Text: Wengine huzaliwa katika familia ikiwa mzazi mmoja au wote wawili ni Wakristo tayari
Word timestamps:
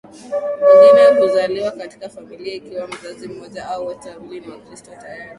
Wengine 0.67 1.05
huzaliwa 1.21 1.71
katika 1.71 2.09
familia 2.09 2.53
ikiwa 2.53 2.87
mzazi 2.87 3.27
mmoja 3.27 3.67
au 3.67 3.85
wote 3.85 4.09
wawili 4.09 4.45
ni 4.45 4.51
Wakristo 4.51 4.91
tayari 5.01 5.29